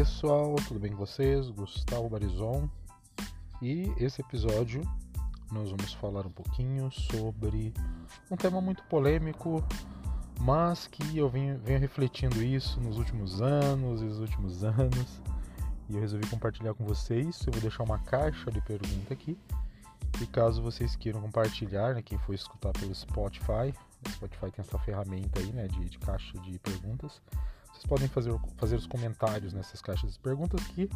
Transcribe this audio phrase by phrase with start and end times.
[0.00, 1.50] pessoal, tudo bem com vocês?
[1.50, 2.70] Gustavo Barizon
[3.60, 4.80] e esse episódio
[5.52, 7.74] nós vamos falar um pouquinho sobre
[8.30, 9.62] um tema muito polêmico,
[10.40, 15.20] mas que eu venho, venho refletindo isso nos últimos anos e nos últimos anos
[15.90, 17.44] e eu resolvi compartilhar com vocês.
[17.46, 19.36] Eu vou deixar uma caixa de pergunta aqui
[20.18, 23.74] e caso vocês queiram compartilhar, né, quem for escutar pelo Spotify,
[24.06, 27.20] o Spotify tem essa ferramenta aí, né, de, de caixa de perguntas
[27.72, 30.88] vocês podem fazer, fazer os comentários nessas caixas de perguntas que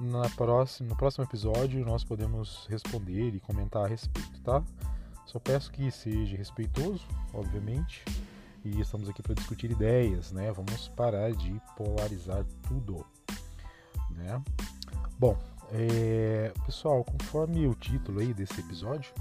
[0.00, 4.62] na próxima, no próximo episódio nós podemos responder e comentar a respeito, tá?
[5.24, 8.04] Só peço que seja respeitoso, obviamente,
[8.64, 10.52] e estamos aqui para discutir ideias, né?
[10.52, 13.04] Vamos parar de polarizar tudo,
[14.10, 14.42] né?
[15.18, 15.36] Bom,
[15.72, 19.12] é, pessoal, conforme o título aí desse episódio,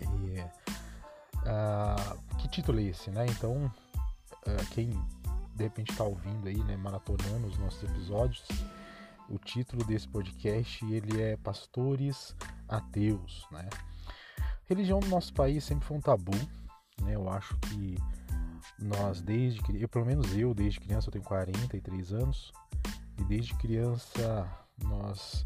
[0.00, 0.50] é,
[1.46, 3.26] ah, que título é esse, né?
[3.26, 3.72] Então,
[4.46, 4.90] ah, quem
[5.62, 8.44] de repente está ouvindo aí, né, maratonando os nossos episódios,
[9.28, 12.34] o título desse podcast ele é Pastores
[12.68, 13.68] Ateus, né?
[14.64, 16.36] Religião no nosso país sempre foi um tabu,
[17.00, 17.14] né?
[17.14, 17.96] Eu acho que
[18.76, 22.52] nós desde eu, pelo menos eu desde criança eu tenho 43 anos
[23.18, 24.50] e desde criança
[24.82, 25.44] nós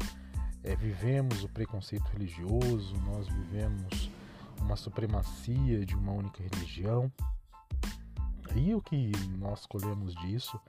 [0.63, 4.09] é, vivemos o preconceito religioso, nós vivemos
[4.61, 7.11] uma supremacia de uma única religião,
[8.73, 10.59] o que nós colhemos disso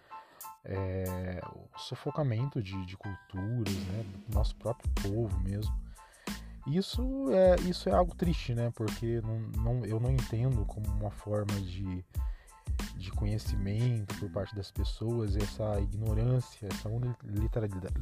[0.64, 5.74] é o sufocamento de, de culturas, né, do nosso próprio povo mesmo.
[6.66, 8.70] Isso é, isso é algo triste, né?
[8.74, 12.04] Porque não, não, eu não entendo como uma forma de,
[12.96, 17.96] de conhecimento por parte das pessoas essa ignorância, essa unilateralidade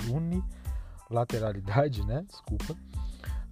[2.04, 2.24] né?
[2.28, 2.76] Desculpa,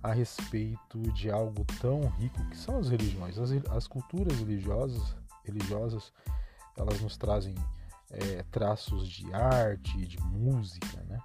[0.02, 3.38] a respeito de algo tão rico que são as religiões.
[3.38, 6.12] As, as culturas religiosas religiosas,
[6.76, 7.54] elas nos trazem
[8.10, 11.18] é, traços de arte, de música, né?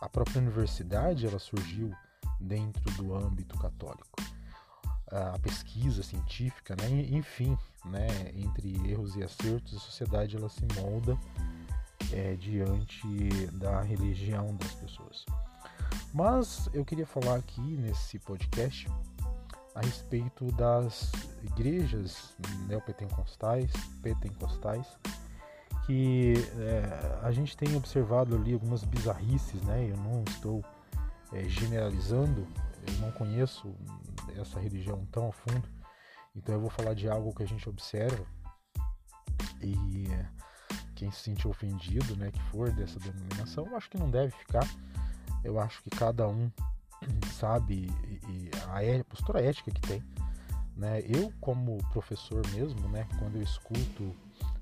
[0.00, 1.92] A própria universidade ela surgiu
[2.40, 4.22] dentro do âmbito católico.
[5.10, 6.88] A pesquisa científica, né?
[7.10, 8.06] enfim, né?
[8.34, 11.18] entre erros e acertos, a sociedade ela se molda
[12.12, 15.24] é, diante da religião das pessoas.
[16.12, 18.86] Mas eu queria falar aqui nesse podcast
[19.78, 21.12] a respeito das
[21.44, 22.34] igrejas
[22.66, 23.70] neopentecostais,
[24.02, 24.88] pentecostais,
[25.86, 29.88] que é, a gente tem observado ali algumas bizarrices, né?
[29.88, 30.64] Eu não estou
[31.32, 32.44] é, generalizando,
[32.88, 33.72] eu não conheço
[34.36, 35.68] essa religião tão a fundo,
[36.34, 38.26] então eu vou falar de algo que a gente observa
[39.62, 40.08] e
[40.96, 44.68] quem se sentir ofendido, né, que for dessa denominação, eu acho que não deve ficar.
[45.44, 46.50] Eu acho que cada um
[47.32, 47.90] sabe
[48.28, 50.02] e a é, postura ética que tem.
[50.76, 51.00] Né?
[51.00, 54.14] Eu, como professor mesmo, né, quando eu escuto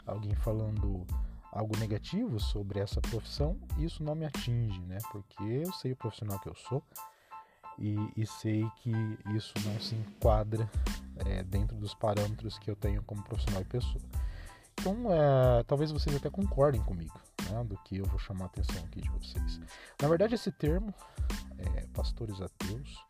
[0.07, 1.07] alguém falando
[1.53, 4.99] algo negativo sobre essa profissão, isso não me atinge, né?
[5.11, 6.83] Porque eu sei o profissional que eu sou
[7.79, 8.93] e, e sei que
[9.35, 10.71] isso não se enquadra
[11.25, 14.05] é, dentro dos parâmetros que eu tenho como profissional e pessoa.
[14.79, 17.19] Então, é, talvez vocês até concordem comigo
[17.65, 19.61] do que eu vou chamar a atenção aqui de vocês.
[20.01, 20.93] Na verdade, esse termo,
[21.59, 23.05] é, pastores ateus,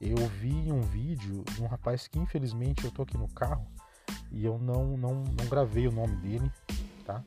[0.00, 3.66] eu vi um vídeo de um rapaz que infelizmente eu tô aqui no carro
[4.30, 6.50] e eu não, não, não gravei o nome dele,
[7.04, 7.22] tá?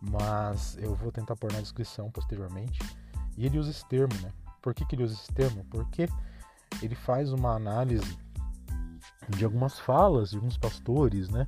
[0.00, 2.80] Mas eu vou tentar pôr na descrição posteriormente.
[3.36, 4.32] E ele usa esse termo, né?
[4.60, 5.64] Por que, que ele usa esse termo?
[5.70, 6.08] Porque
[6.82, 8.18] ele faz uma análise
[9.28, 11.46] de algumas falas de alguns pastores, né?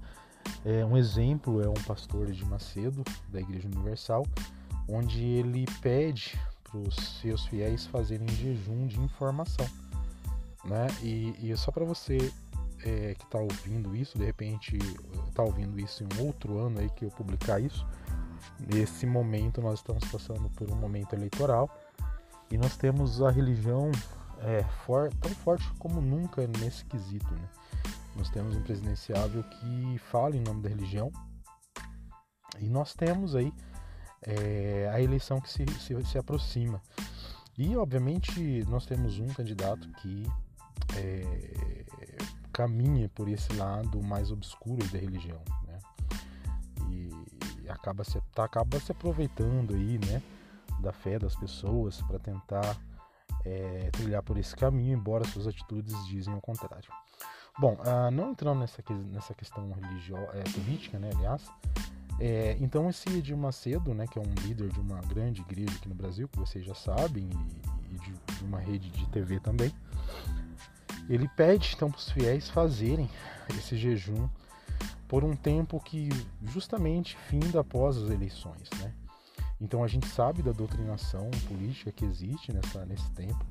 [0.64, 4.24] É, um exemplo é um pastor de Macedo, da Igreja Universal,
[4.88, 9.66] onde ele pede para os seus fiéis fazerem jejum de informação.
[10.64, 10.86] Né?
[11.02, 12.32] E, e só para você
[12.82, 14.78] é, que está ouvindo isso, de repente
[15.28, 17.86] está ouvindo isso em um outro ano aí que eu publicar isso,
[18.72, 21.68] nesse momento nós estamos passando por um momento eleitoral
[22.50, 23.90] e nós temos a religião
[24.40, 27.32] é, for, tão forte como nunca nesse quesito.
[27.32, 27.48] Né?
[28.16, 31.10] Nós temos um presidenciável que fala em nome da religião
[32.60, 33.52] e nós temos aí
[34.22, 36.80] é, a eleição que se, se, se, aproxima.
[37.58, 40.24] E, obviamente, nós temos um candidato que
[40.96, 41.84] é,
[42.52, 45.78] caminha por esse lado mais obscuro da religião, né?
[46.88, 50.22] E acaba se, tá, acaba se aproveitando aí, né,
[50.80, 52.76] da fé das pessoas para tentar
[53.44, 56.88] é, trilhar por esse caminho, embora suas atitudes dizem o contrário.
[57.58, 61.48] Bom, uh, não entrando nessa, nessa questão religiosa, é, política, né, aliás,
[62.18, 65.88] é, então esse Edir Macedo, né, que é um líder de uma grande igreja aqui
[65.88, 69.72] no Brasil, que vocês já sabem, e, e de, de, uma rede de TV também,
[71.08, 73.08] ele pede então para os fiéis fazerem
[73.50, 74.28] esse jejum
[75.06, 76.08] por um tempo que
[76.42, 78.92] justamente finda após as eleições, né?
[79.60, 83.44] Então a gente sabe da doutrinação política que existe nessa, nesse tempo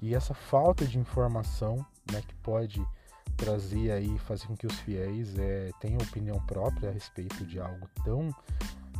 [0.00, 2.84] e essa falta de informação né, que pode
[3.36, 7.88] trazer aí, fazer com que os fiéis é, tenham opinião própria a respeito de algo
[8.04, 8.34] tão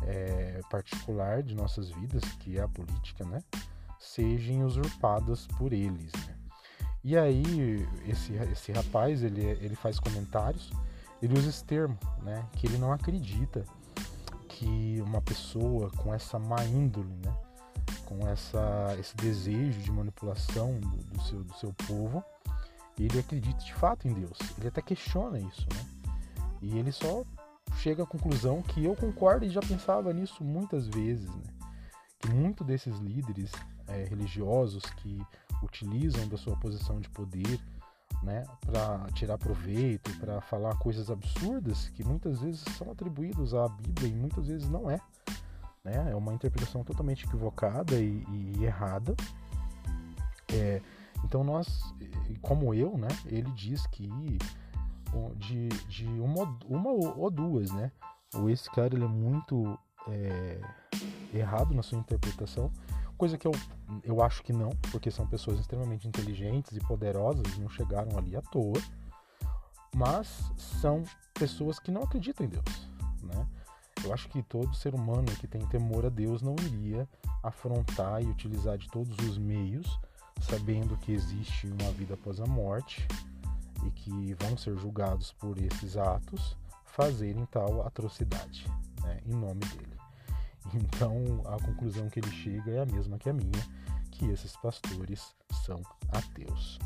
[0.03, 3.43] é, particular de nossas vidas, que é a política, né,
[3.99, 6.11] sejam usurpadas por eles.
[6.13, 6.35] Né?
[7.03, 10.71] E aí esse, esse rapaz ele, ele faz comentários,
[11.21, 13.65] ele usa esse termo, né, que ele não acredita
[14.47, 17.33] que uma pessoa com essa má índole, né,
[18.05, 22.23] com essa, esse desejo de manipulação do, do, seu, do seu povo,
[23.05, 24.37] ele acredita de fato em Deus.
[24.57, 25.85] Ele até questiona isso, né?
[26.61, 27.23] E ele só
[27.77, 31.43] chega à conclusão que eu concordo e já pensava nisso muitas vezes, né?
[32.19, 33.51] Que muitos desses líderes
[33.87, 35.21] é, religiosos que
[35.63, 37.59] utilizam da sua posição de poder
[38.23, 44.09] né, para tirar proveito, para falar coisas absurdas que muitas vezes são atribuídos à Bíblia
[44.09, 44.99] e muitas vezes não é.
[45.83, 46.11] Né?
[46.11, 48.25] É uma interpretação totalmente equivocada e,
[48.57, 49.15] e errada.
[50.51, 50.81] É,
[51.23, 51.93] então nós,
[52.41, 54.09] como eu, né, ele diz que
[55.35, 57.91] de, de uma, uma ou duas, né?
[58.35, 59.77] Ou esse cara ele é muito
[60.07, 60.61] é,
[61.33, 62.71] errado na sua interpretação,
[63.17, 63.51] coisa que eu,
[64.03, 68.41] eu acho que não, porque são pessoas extremamente inteligentes e poderosas, não chegaram ali à
[68.41, 68.79] toa,
[69.95, 72.89] mas são pessoas que não acreditam em Deus,
[73.23, 73.47] né?
[74.03, 77.07] Eu acho que todo ser humano que tem temor a Deus não iria
[77.43, 79.99] afrontar e utilizar de todos os meios,
[80.41, 83.05] sabendo que existe uma vida após a morte
[83.85, 88.65] e que vão ser julgados por esses atos, fazerem tal atrocidade
[89.01, 89.99] né, em nome dele.
[90.71, 93.65] Então a conclusão que ele chega é a mesma que a minha,
[94.11, 95.33] que esses pastores
[95.65, 96.77] são ateus.